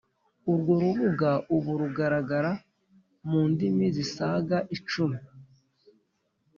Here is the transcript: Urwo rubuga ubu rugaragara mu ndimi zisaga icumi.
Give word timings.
Urwo 0.51 0.71
rubuga 0.83 1.31
ubu 1.55 1.71
rugaragara 1.81 2.51
mu 3.27 3.41
ndimi 3.51 3.85
zisaga 3.95 4.57
icumi. 4.75 5.19